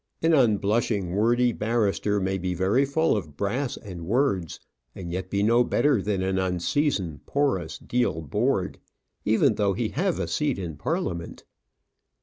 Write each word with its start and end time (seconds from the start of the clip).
An 0.23 0.33
unblushing, 0.33 1.13
wordy 1.13 1.51
barrister 1.51 2.19
may 2.19 2.39
be 2.39 2.55
very 2.55 2.85
full 2.85 3.15
of 3.15 3.37
brass 3.37 3.77
and 3.77 4.07
words, 4.07 4.59
and 4.95 5.11
yet 5.11 5.29
be 5.29 5.43
no 5.43 5.63
better 5.63 6.01
than 6.01 6.23
an 6.23 6.39
unseasoned 6.39 7.23
porous 7.27 7.77
deal 7.77 8.23
board, 8.23 8.79
even 9.25 9.53
though 9.53 9.73
he 9.73 9.89
have 9.89 10.17
a 10.17 10.27
seat 10.27 10.57
in 10.57 10.75
Parliament. 10.75 11.43